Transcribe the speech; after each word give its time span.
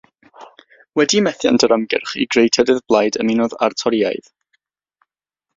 Wedi 0.99 1.21
methiant 1.25 1.65
yr 1.67 1.75
ymgyrch 1.75 2.15
i 2.23 2.27
greu 2.37 2.51
trydedd 2.57 2.81
blaid 2.93 3.21
ymunodd 3.25 3.57
â'r 3.69 3.79
Torïaid. 3.83 4.37